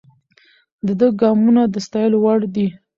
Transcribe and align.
د 0.85 0.87
ده 0.99 1.07
ګامونه 1.19 1.61
د 1.73 1.75
ستایلو 1.85 2.17
وړ 2.25 2.39
دي. 2.55 2.67